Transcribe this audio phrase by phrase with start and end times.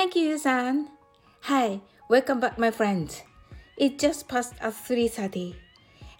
[0.00, 0.88] Thank you, Yusan.
[1.42, 3.22] Hi, welcome back, my friends.
[3.76, 5.56] It just past at 3.30.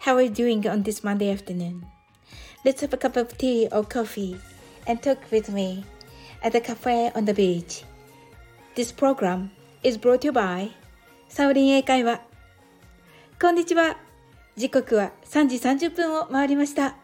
[0.05, 1.87] How are you doing on this Monday afternoon?
[2.63, 4.37] Let's have a cup of tea or coffee
[4.85, 5.83] and talk with me
[6.43, 7.83] at the cafe on the beach.
[8.75, 9.49] This program
[9.81, 10.69] is brought to you by
[11.27, 12.21] サオリン英会話。
[13.41, 13.97] こんにちは。
[14.57, 15.55] 時刻は3時
[15.87, 16.97] 30分を回りました。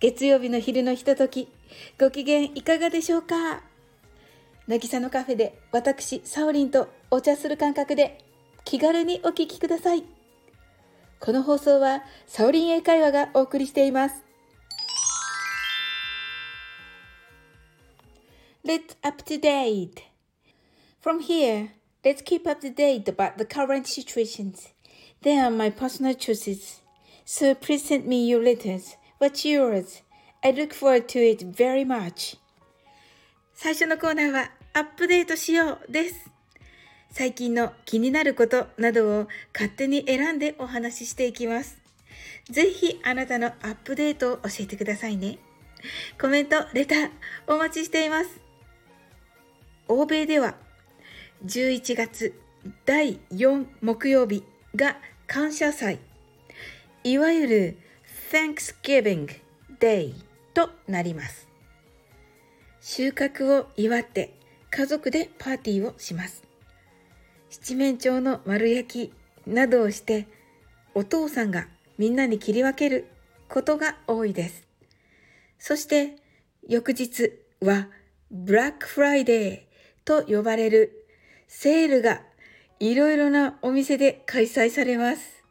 [0.00, 1.46] 月曜日の昼のひととき、
[1.96, 3.71] ご機嫌いかがでしょうか
[4.68, 8.18] 渚のカフェで私、サオリンとお茶する感覚で
[8.64, 10.04] 気軽にお聞きください。
[11.18, 14.22] この放送はサオリン英会話がお送りしています。
[18.64, 20.02] Let's up to date.
[21.02, 21.70] From here,
[22.04, 24.72] let's keep up to date about the current situations.
[25.22, 26.80] They are my personal choices.
[27.24, 28.96] So please send me your letters.
[29.18, 30.02] What's yours?
[30.44, 32.38] I look forward to it very much.
[33.54, 36.30] 最初のコーナーはアップデートしようです。
[37.10, 41.76] 最近の気になることなどを勝手に選んでお話ししていきます。
[42.48, 45.36] ぜひあなたのアップデートを教えてくださいね。
[46.18, 47.10] コメント、レター
[47.48, 48.40] お待ちしています。
[49.88, 50.54] 欧米では
[51.44, 52.40] 11月
[52.86, 54.42] 第4木曜日
[54.74, 55.98] が感謝祭、
[57.04, 57.78] いわゆる
[58.30, 59.28] Thanksgiving
[59.78, 60.14] Day
[60.54, 61.46] となります。
[62.80, 64.32] 収穫を祝って
[64.74, 66.42] 家族でパーティーをします。
[67.50, 69.12] 七面鳥の丸焼き
[69.46, 70.26] などをして
[70.94, 73.06] お父さんがみんなに切り分ける
[73.50, 74.66] ことが多いです。
[75.58, 76.16] そして
[76.66, 77.88] 翌日は
[78.30, 81.06] ブラックフライデーと呼ばれる
[81.48, 82.22] セールが
[82.80, 85.44] いろいろなお店で開催されます。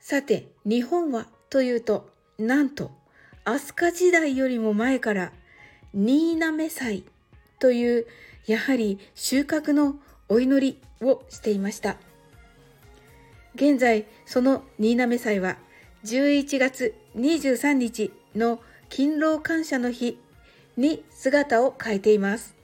[0.00, 2.92] さて、日本はというと、なんと、
[3.44, 5.32] 飛鳥時代よりも前から、
[5.92, 7.04] 新滑祭
[7.66, 8.06] という、
[8.46, 9.96] やはり収穫の
[10.28, 11.96] お祈りをしていました。
[13.56, 15.56] 現在、その新滑祭は、
[16.04, 20.16] 11月23日の勤労感謝の日
[20.76, 22.54] に姿を変えています。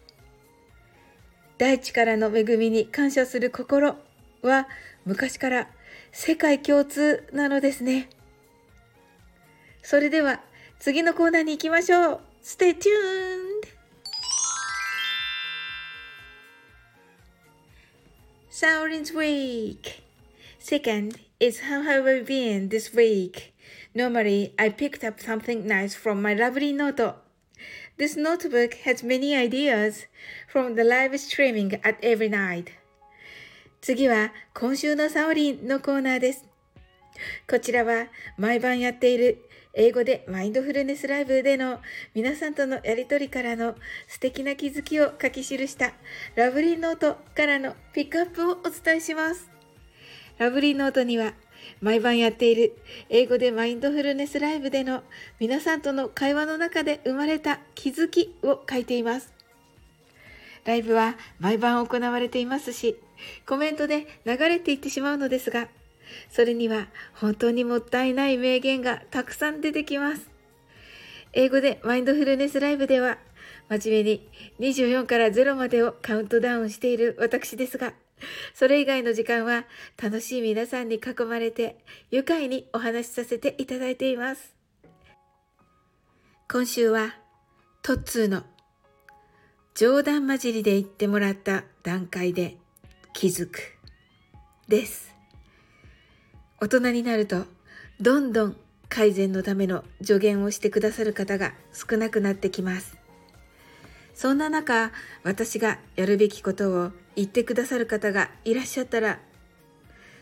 [1.58, 3.96] 大地からの恵みに感謝する心
[4.42, 4.69] は
[5.04, 5.69] 昔から
[6.12, 8.08] 世界共通なのですね。
[9.82, 10.42] それでは
[10.78, 12.20] 次のコーナーに行きましょう。
[12.44, 13.71] Stay tuned!
[18.61, 20.01] Saurin's Week
[20.59, 23.53] Second is how have I been this week?
[23.93, 27.15] Normally, I picked up something nice from my lovely note.
[27.97, 30.05] This notebook has many ideas
[30.47, 32.71] from the live streaming at every night.
[33.81, 36.43] 次は今週のサオリンのコーナーです。
[37.48, 38.06] こちらは
[38.36, 41.80] 毎晩やっている英語でマインドフルネスライブでの
[42.14, 43.74] 皆さんとのやりとりからの
[44.06, 45.92] 素敵な気づきを書き記した
[46.34, 49.50] ラブリーノートからのピックアップをお伝えします。
[50.38, 51.34] ラブリーノートには
[51.80, 52.76] 毎晩やっている
[53.08, 55.02] 英語でマインドフルネスライブでの
[55.38, 59.32] 皆さんとの会話の中で生まれた気づきを書いています。
[60.64, 62.96] ライブは毎晩行われていますし、
[63.46, 65.68] コメントで流れていってしまうのですが、
[66.30, 70.30] それには本当にもったいない名言がたくさん出てきます。
[71.32, 73.18] 英語でマインドフルネスライブでは、
[73.68, 74.28] 真面目に
[74.74, 77.94] 24から0までをカウントダウンしている私ですが、
[78.54, 79.64] それ以外の時間は
[80.00, 81.76] 楽しい皆さんに囲まれて
[82.10, 84.54] 愉快にお話しさせていただいています。
[86.50, 87.16] 今週は
[87.82, 88.44] トッツーの
[89.74, 92.58] 冗談交じりで言ってもらった段階で
[93.14, 93.58] 気づく
[94.68, 95.11] です。
[96.62, 97.46] 大人になると
[98.00, 98.56] どんどん
[98.88, 102.96] 改善のための助言をしてくださる方が少なくなってきます。
[104.14, 104.92] そんな中、
[105.24, 109.18] 私がやるべきことを言ってくださる方がいらっしゃったら、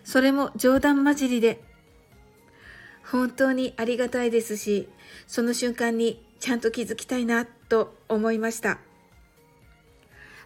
[0.03, 1.63] それも冗談交じりで、
[3.05, 4.89] 本当にありがたいですし、
[5.27, 8.79] その瞬間にちゃんと気づきたいなと思いました。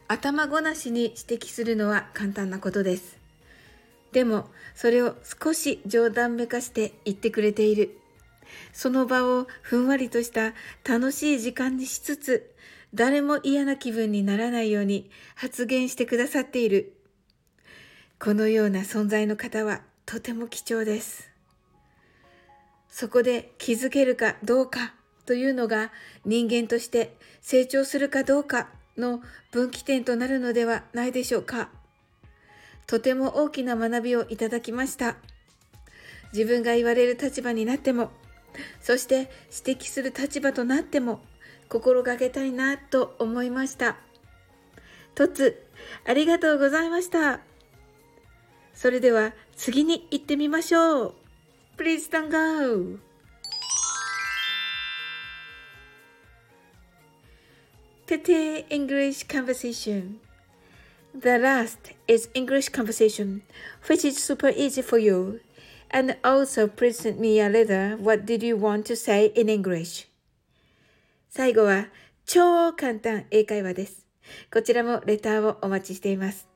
[0.08, 3.23] 頭ごなしに指摘するのは簡単なことです。
[4.14, 7.98] でも、それを少し冗談めかして言ってくれている。
[8.72, 10.54] その場をふんわりとした
[10.88, 12.54] 楽しい時間にしつつ、
[12.94, 16.92] 誰も嫌な気分にならないように発言してくださっている。
[18.20, 21.28] このような存在の方はとても貴重です。
[22.88, 24.94] そこで気づけるかどうか
[25.26, 25.90] というのが
[26.24, 29.20] 人間として成長するかどうかの
[29.50, 31.70] 分岐点となるのではないでしょうか。
[32.86, 35.16] とても大きな学びをいただきました。
[36.32, 38.10] 自分が言われる立場になっても、
[38.80, 39.30] そして
[39.66, 41.20] 指摘する立場となっても、
[41.68, 43.96] 心がけたいなと思いました。
[45.14, 45.64] とつ、
[46.04, 47.40] ありがとうございました。
[48.74, 51.14] それでは次に行ってみましょう。
[51.76, 52.98] Please don't go!
[58.06, 60.23] テテ English conversation.
[61.14, 63.42] The last is English conversation,
[63.86, 65.38] which is super easy for you.
[65.92, 67.96] And also present me a letter.
[68.00, 70.08] What did you want to say in English?
[71.30, 71.86] 最後は
[72.26, 74.06] 超簡単英会話です。
[74.52, 76.48] こちらもレターをお待ちしています。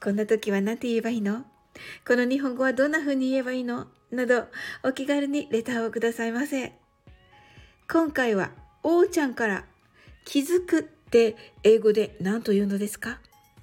[0.00, 1.44] こんな時は何て言えばいいの
[2.06, 4.46] この日本語はどんな風に言えばいいのなど、
[4.84, 6.74] お気軽にレターをくださいませ。
[7.90, 8.52] 今回は、
[8.84, 9.64] おーちゃんから
[10.24, 11.34] 気づくって
[11.64, 13.18] 英語で何と言うのですか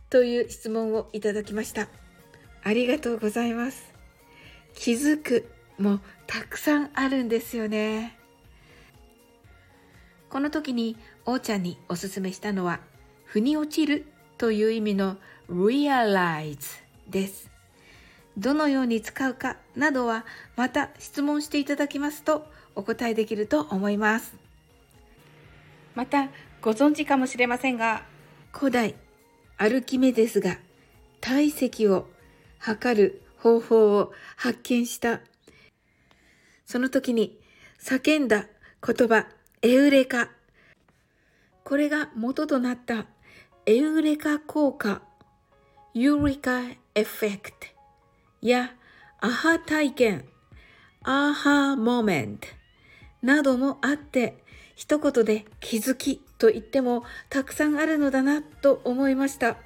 [0.09, 1.87] という質問をいただきました。
[2.63, 3.93] ありがとうございます。
[4.73, 8.17] 気づくもたくさんあるんですよね。
[10.29, 12.79] この時におーちゃんにおすすめしたのは、
[13.25, 14.05] 腑に落ちる
[14.37, 15.17] という意味の
[15.49, 17.49] realize です。
[18.37, 20.25] どのように使うかなどは
[20.55, 22.45] また質問していただきますと
[22.75, 24.35] お答えできると思います。
[25.95, 26.29] また
[26.61, 28.03] ご存知かもしれませんが
[28.51, 28.93] 古代
[29.57, 30.57] アルキメデスが
[31.19, 32.07] 体積を
[32.59, 35.21] 測る方法を発見した。
[36.65, 37.39] その時に
[37.81, 38.45] 叫んだ
[38.85, 39.27] 言葉
[39.61, 40.29] エウレカ。
[41.63, 43.07] これが元となった
[43.65, 45.01] エウレカ効果、
[45.93, 46.61] ユーリカ
[46.93, 47.57] エフェクト。
[48.41, 48.75] や
[49.19, 50.25] アハ体験、
[51.01, 52.47] アハモメント
[53.23, 54.43] などもあって
[54.75, 59.57] 一言で気づきと言ってもたくさんあるのだなと思いました。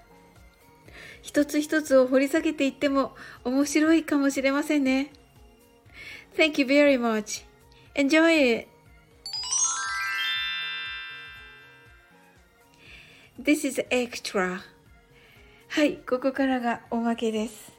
[1.22, 5.12] 一つ一つを掘り下げていっても面白いかもしれませんね。
[6.36, 7.46] Thank you very much.
[7.96, 8.68] Enjoy it!
[13.42, 14.60] This is extra.
[15.70, 17.72] はい、ここからがおまけです。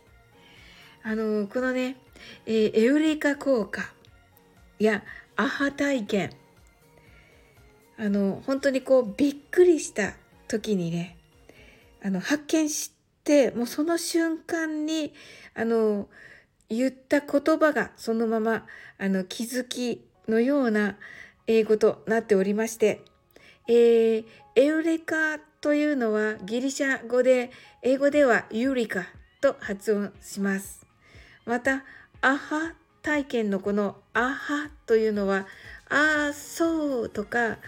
[1.02, 1.96] あの、このね、
[2.46, 3.82] えー、エウレカ効果
[4.78, 5.02] や
[5.36, 6.30] アハ体験、
[7.98, 10.14] あの、本当にこう、びっくりした
[10.48, 11.16] 時にね、
[12.02, 12.92] あの、発見し
[13.24, 15.12] て、もうその瞬間に、
[15.54, 16.08] あの、
[16.68, 18.66] 言った言葉がそのまま、
[18.98, 20.96] あの、気づきのような
[21.46, 23.02] 英語となっておりまして、
[23.68, 24.24] えー、
[24.56, 27.50] エウレカというのはギリシャ語で、
[27.82, 29.06] 英語ではユリカ
[29.40, 30.86] と発音します。
[31.44, 31.84] また、
[32.20, 35.46] アハ体験のこのアハというのは、
[35.88, 37.58] ああ、そうとか、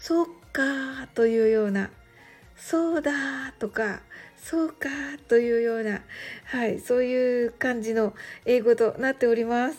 [0.00, 1.90] そっかというような、
[2.56, 4.00] そうだとか、
[4.42, 4.88] そうか
[5.28, 6.00] というような、
[6.46, 8.14] はい、そういう感じの
[8.46, 9.76] 英語となっております。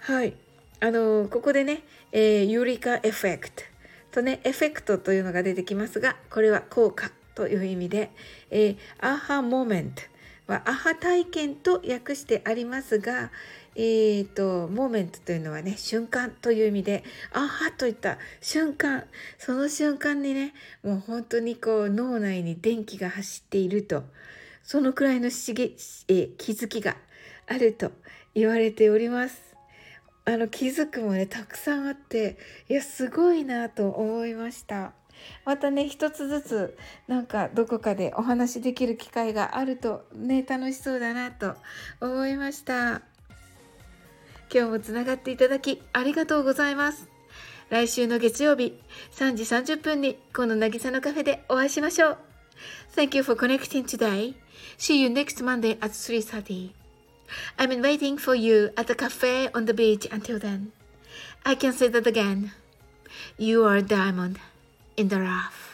[0.00, 0.34] はい。
[0.80, 3.62] あの、ここでね、えー、ユリカエフェクト
[4.10, 8.10] とね、エフェクトというのが出てきますが、これは効果という意味で、
[8.50, 10.02] えー、アハモメント
[10.48, 13.30] はアハ体験と訳してありますが、
[13.76, 19.04] えーと、モーメントというのはね、瞬間という意味で、アハといった瞬間、
[19.38, 24.04] その瞬間にね、もう本当にこう脳内に電気が走っていると、
[24.62, 25.72] そのくらいのしげ、
[26.08, 26.96] え、気づきが
[27.46, 27.92] あると
[28.34, 29.56] 言われております。
[30.24, 32.38] あの気づくもね、たくさんあって、
[32.68, 34.92] いや、すごいなと思いました。
[35.44, 41.54] またね一つずつなんかどこかでお話しできる機会があるとね楽しそうだなと
[42.00, 43.02] 思いました
[44.52, 47.08] 今日もつながっていただきありがとうございます
[47.68, 48.78] 来週の月曜日
[49.12, 52.18] 3時30分にこの渚のカフェでお会いしましょう
[52.94, 54.34] Thank you for connecting today.
[54.76, 56.72] See you next Monday at 3.30.
[57.56, 60.72] I'm waiting for you at the cafe on the beach until then.
[61.44, 62.50] I can say that again.
[63.38, 64.40] You are a diamond.
[65.00, 65.69] in the rough.